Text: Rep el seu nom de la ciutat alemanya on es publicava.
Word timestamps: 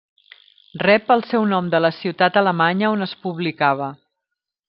Rep 0.83 1.11
el 1.15 1.21
seu 1.33 1.45
nom 1.51 1.67
de 1.75 1.81
la 1.87 1.91
ciutat 1.99 2.41
alemanya 2.43 2.91
on 2.97 3.07
es 3.09 3.15
publicava. 3.27 3.93